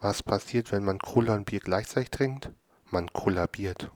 Was 0.00 0.22
passiert, 0.22 0.72
wenn 0.72 0.84
man 0.84 0.98
Cola 0.98 1.34
und 1.34 1.46
Bier 1.46 1.60
gleichzeitig 1.60 2.10
trinkt? 2.10 2.50
Man 2.90 3.12
kollabiert. 3.12 3.90